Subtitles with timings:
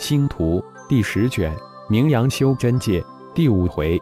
[0.00, 1.54] 星图第十卷，
[1.86, 3.04] 名扬修真界
[3.34, 4.00] 第五回，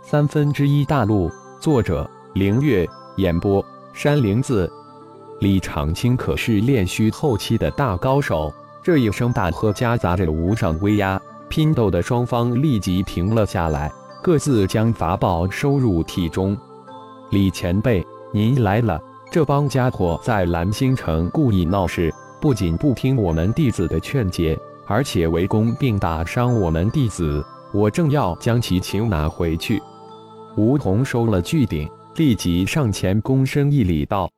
[0.00, 1.28] 三分之一大陆。
[1.58, 3.62] 作者：凌月，演播：
[3.92, 4.70] 山灵子。
[5.40, 13.92] 李长青可是炼虚后期的大高手，这一声大喝夹杂着无上威压，拼斗的双方立即停了下来，
[14.22, 16.56] 各自将法宝收入体中。
[17.30, 19.02] 李前辈，您来了！
[19.32, 24.56] 这帮家伙在蓝星城故意闹事，不仅不听我们弟子的劝解。
[24.86, 29.80] 而且围攻并打伤我们弟子，我正要将其擒拿回去。
[30.56, 34.30] 吴桐收了巨鼎，立即上前躬身一礼道：“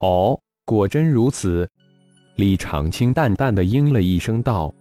[0.00, 1.68] 哦，果真如此。”
[2.36, 4.74] 李长青淡淡的应了一声道：“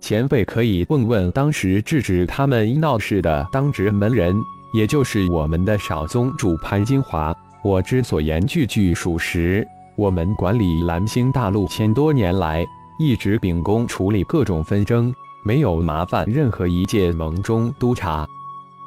[0.00, 4.34] 前辈可以问问当时制止他们闹事的当值门人，
[4.72, 7.34] 也就是我们的少宗主潘金华。
[7.62, 9.66] 我之所言句句属实。
[9.96, 12.64] 我们管理蓝星大陆千多年来。”
[12.98, 15.14] 一直秉公处理各种纷争，
[15.44, 18.26] 没有麻烦任何一届盟中督察。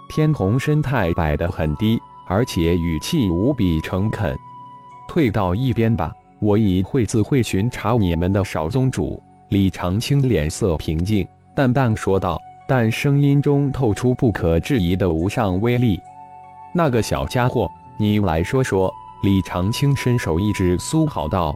[0.08, 4.36] 天虹身态摆得很低，而且语气无比诚恳。
[5.08, 9.22] 退到一边吧，我已会自会巡查你们的少宗主。
[9.50, 16.00] 李长青脸色平静，淡淡说道，但声音中透出不可置疑的无上威力。
[16.74, 18.92] 那个小家伙，你来说说。
[19.22, 21.54] 李长青伸手一指苏好道：“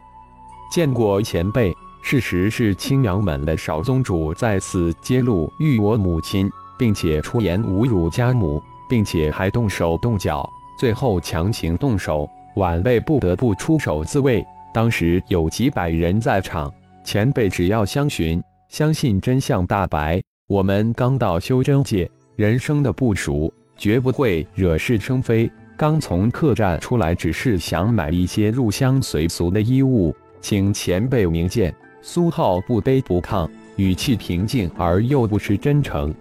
[0.69, 1.73] 见过前辈。”
[2.03, 14.45] 事实是，青阳门的少宗主在此揭露玉我母亲，并且出言侮辱家母，并且还动手动脚，最后强行动手，晚辈不得不出手自卫。
[14.73, 16.71] 当时有几百人在场，
[17.05, 20.21] 前辈只要相询，相信真相大白。
[20.49, 25.49] 我们刚到修真界，人生的不熟，绝不会惹是生非。
[25.77, 31.73] 刚从客栈出来，只是想买一些入乡随俗的衣物，请前辈明鉴。
[32.05, 36.13] 苏浩不卑不亢，语气平静而又不失真诚，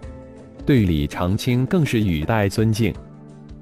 [0.65, 2.93] 对李长青更是语带尊敬。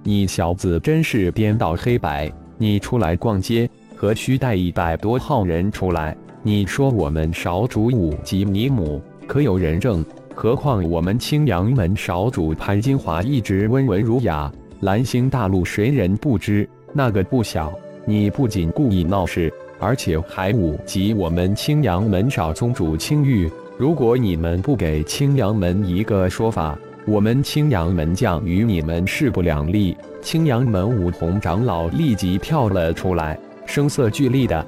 [0.04, 2.32] 你小子真是颠倒黑白！
[2.60, 6.16] 你出来逛街，何须带一百多号人出来？
[6.44, 10.06] 你说我们少主五级尼母，可有人证？
[10.36, 14.52] 何况我们青阳门少主潘金华一直温文儒雅，
[14.82, 16.70] 蓝星大陆谁人不知？
[16.94, 17.74] 那个不小，
[18.06, 19.52] 你不仅故意闹事。
[19.82, 23.52] 而且还武及我们青阳门少宗主青玉。
[23.78, 26.78] 如果你们不给青阳门一个说法，
[27.08, 29.98] 我们青阳门将与你们势不两立。
[30.22, 34.64] 青阳门武红长老立即跳了出来，声色俱厉的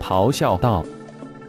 [0.00, 0.84] 咆哮道：“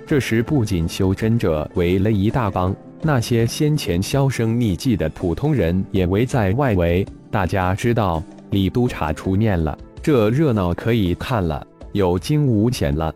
[0.05, 7.03] 这时，不仅修真者围了一大帮，那些先前销声匿迹的普通人也围在外围。
[7.31, 8.21] 大家知道
[8.51, 13.13] 李督察出面了，这热闹可以看了。”有惊无险了。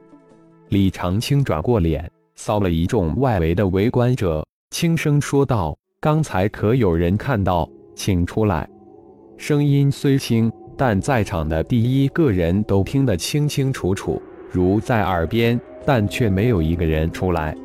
[0.70, 7.68] 李长青转过脸，扫了一众外围的围观者，轻声说道：“刚才可有人看到？
[7.96, 8.70] 请出来。”
[9.36, 14.22] 声音虽轻，但在场的第一个人都听得清清楚楚，
[14.52, 17.58] 如在耳边，但却没有一个人出来。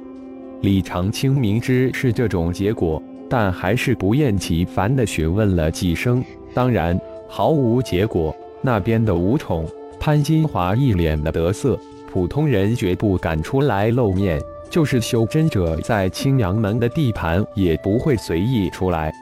[0.62, 6.24] 李长青明知是这种结果，但还是不厌其烦地询问了几声，
[6.54, 8.34] 当然毫无结果。
[8.62, 9.68] 那边的吴宠。
[10.04, 11.78] 潘金华一脸的得瑟，
[12.12, 19.12] 普通人绝不敢出来露面，就是修真者在青阳门的地盘也不会随意出来。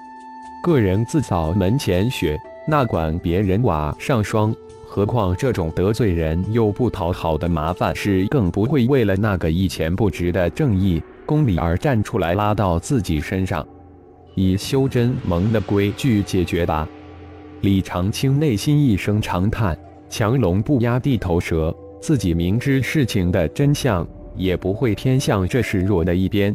[0.65, 2.35] 个人自扫门前雪，
[2.67, 4.57] 那管别人瓦上霜？
[4.87, 13.63] 何况这种得罪人又不讨好的麻烦事，更不会为了那个一钱不值的正义公理而站出来拉到自己身上。
[14.35, 16.89] 以修真盟的规矩解决吧。
[17.61, 19.77] 李长青内心一声长叹。
[20.11, 24.05] 强龙不压地头蛇，自己明知事情的真相，
[24.35, 26.55] 也不会偏向这示弱的一边。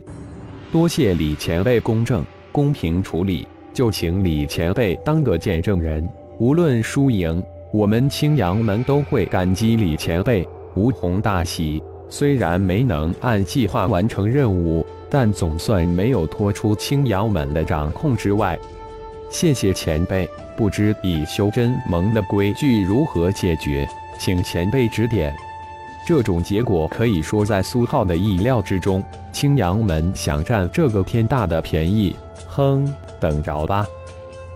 [0.74, 2.22] 多谢李前辈公正
[2.52, 6.06] 公平处理，就请李前辈当个见证人。
[6.38, 10.46] 无论输赢，我们青阳门都会感激李前辈。
[10.76, 18.60] 吴红大喜，虽然没能按计划完成任务，但总算没有拖出青阳门的掌控之外。
[19.30, 23.88] 谢谢前辈，不知以修真盟的规矩如何解决，
[24.18, 25.36] 请前辈指点。
[26.08, 29.04] 这种结果可以说在苏浩的意料之中。
[29.34, 32.16] 青阳门想占这个天大的便宜，
[32.48, 33.86] 哼，等着吧。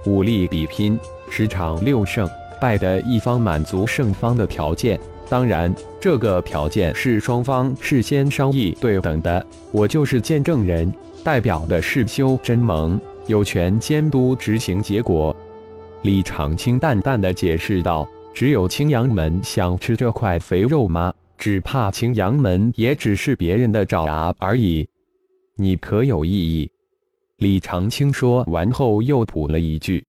[0.06, 0.98] 武力比拼，
[1.30, 2.30] 十场六胜，
[2.62, 4.98] 败的一方满足胜方的条件。
[5.28, 9.46] 当然，这个条件是双方事先商议对等的。
[9.72, 10.94] 我就是见证人，
[11.24, 13.00] 代表的是修真盟。
[13.30, 15.36] 有权监督执行结果，
[16.02, 21.14] 李长青淡淡的解释道：“只有青阳门想吃这块肥肉吗？
[21.38, 24.90] 只怕青阳门也只是别人的爪牙而已。”
[25.58, 26.72] 你可有异议？”
[27.38, 30.04] 李长青说完后又补了一句：“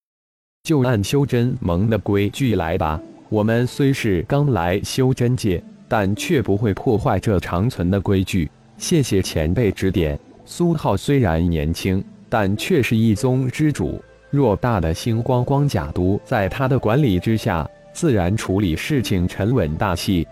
[0.65, 2.99] 就按修真盟的规矩来吧。
[3.29, 8.51] 我们虽是刚来修真界，但却不会破坏这长存的规矩。
[8.79, 14.03] 谢谢前辈指点。”苏浩虽然年轻，但却是一宗之主。
[14.33, 20.25] 偌大的星光光甲都在他的管理之下，自然处理事情沉稳大气。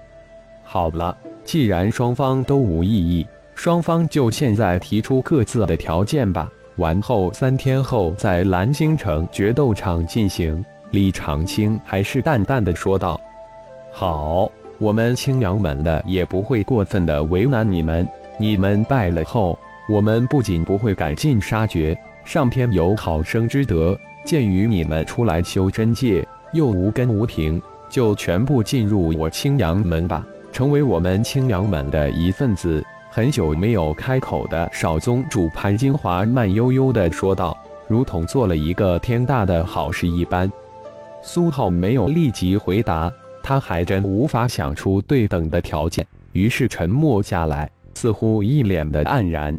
[0.63, 6.49] 好了，既然双方都无异议，双方就现在提出各自的条件吧。
[6.77, 10.65] 完后三天后在蓝星城决斗场进行。
[10.93, 13.21] 李长青还是淡淡的说道
[13.91, 14.49] ：“好，
[14.79, 18.09] 我们青阳门的也不会过分的为难你们。
[18.39, 23.99] 你们败了后。”我们不仅不会赶尽杀绝，上天有好生之德。
[24.23, 32.85] 鉴于你们出来修真界又无根无凭，就全部进入我青阳门吧，成为我们青阳门的一份子。
[33.11, 37.57] 很久没有开口的少宗主潘金华慢悠悠地说道，
[37.87, 40.53] 如同做了一个天大的好事一般。
[41.23, 43.11] 苏浩没有立即回答，
[43.43, 49.59] 他还真无法想出对等的条件，于是沉默下来，似乎一脸的黯然。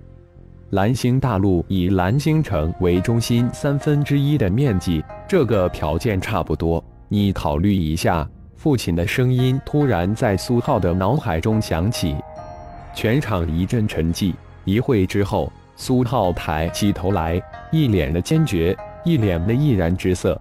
[0.72, 6.84] 蓝星大陆以蓝星城为中心三分之一的面积，这个条件差不多。
[7.08, 8.28] 你考虑一下。
[8.56, 12.14] 父亲的声音突然在苏浩的脑海中响起，
[12.94, 14.34] 全场一阵沉寂。
[14.66, 17.42] 一会之后，苏浩抬起头来，
[17.72, 20.40] 一脸的坚决，一脸的毅然之色。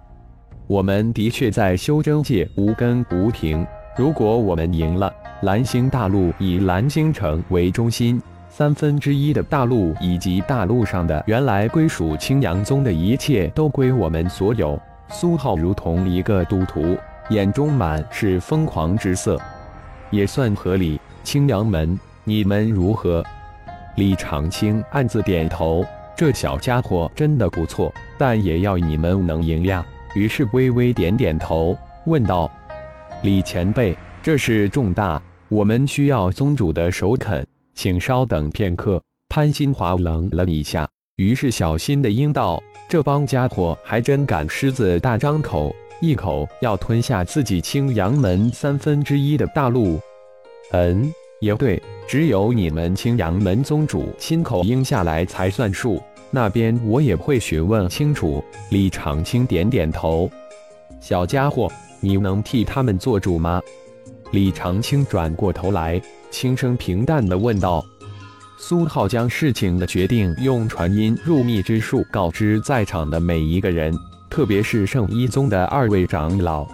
[0.67, 3.65] 我们的确在修真界无根无凭。
[3.95, 5.11] 如果我们赢了，
[5.43, 8.21] 蓝星大陆以蓝星城为中心。
[8.59, 14.77] 三分之一的大陆以及大陆上的原来归属青阳宗的一切都归我们所有。
[15.07, 16.97] 苏浩如同一个赌徒，
[17.29, 19.39] 眼中满是疯狂之色，
[20.11, 20.99] 也算合理。
[21.23, 23.23] 青阳门，你们如何？
[23.95, 29.85] 李长青暗自点头，这小家伙真的不错，但也要你们能赢呀。
[30.13, 31.77] 于是微微点点头，
[32.07, 32.51] 问道
[33.23, 37.47] ：“李前辈，这是重大，我们需要宗主的首肯。”
[37.79, 39.01] 请稍等片刻。
[39.29, 40.85] 潘新华愣了一下，
[41.15, 49.97] 于是小心的应道：“这帮家伙还真敢狮子大张口，一口要吞下自己青阳门三分之一的大陆。”
[50.75, 51.09] 嗯，
[51.39, 56.03] 也对，只有你们青阳门宗主亲口应下来才算数。
[56.31, 58.43] 那边我也会询问清楚。
[58.71, 60.29] 李长青点点头
[60.99, 61.71] ：“小家伙，
[62.01, 63.61] 你能替他们做主吗？”
[64.31, 66.01] 李长青转过头来。
[66.31, 67.83] 轻声平淡地问道
[68.57, 73.93] ：“苏浩将事情的决定用传音入密之术告知在场的每一个人，
[74.29, 76.67] 特别是圣一宗的二位长老。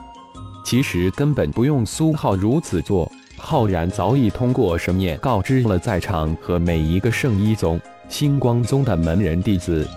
[0.64, 7.80] 其实根本不用苏浩如此做，浩然早已通过神念告知了在场和每一个圣一宗、
[8.10, 9.88] 星光宗的门人弟子。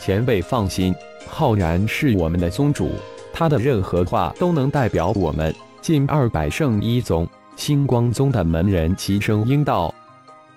[0.00, 0.94] 前辈放心，
[1.26, 2.92] 浩然是我们的宗主，
[3.32, 9.92] 他的任何话都能代表我们近二百圣一宗。”星光宗的门人齐声应道：“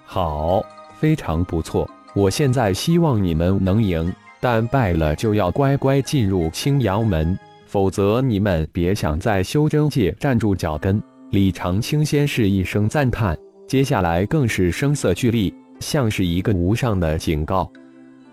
[0.06, 0.62] 好，
[1.00, 1.90] 非常不错。
[2.14, 11.02] 我现在希望你们能赢，但败了就要乖乖进入青阳门，否则你们别想在修真界站住脚跟。”
[11.32, 13.38] 李长青先是一声赞叹，
[13.68, 17.72] 接下来更是声色俱厉，像是一个无上的警告：“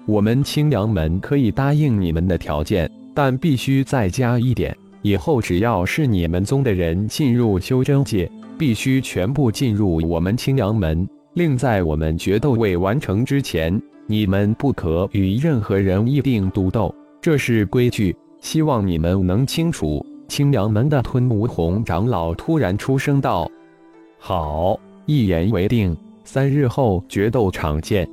[0.07, 20.05] 我们青阳门可以答应你们的条件，但必须再加一点，以后只要是你们宗的人进入修真界。”必须全部进入我们青阳门，另在我们决斗未完成之前，你们不可与任何人一并独斗，这是规矩，希望你们能清楚。
[20.29, 23.49] 青阳门的吞吴红长老突然出声道
[24.19, 28.09] ：“好，一言为定，三日后决斗场见。”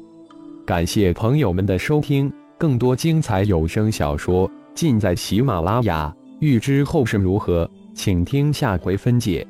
[0.66, 6.14] 感谢朋友们的收听，更多精彩有声小说尽在喜马拉雅。
[6.40, 9.46] 欲知后事如何，请听下回分解。